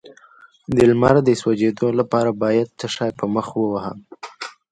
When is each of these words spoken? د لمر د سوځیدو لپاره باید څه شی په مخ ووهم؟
د 0.75 0.77
لمر 0.89 1.15
د 1.23 1.29
سوځیدو 1.41 1.87
لپاره 1.99 2.29
باید 2.43 2.67
څه 2.79 2.87
شی 2.95 3.09
په 3.19 3.25
مخ 3.35 3.47
ووهم؟ 3.55 3.99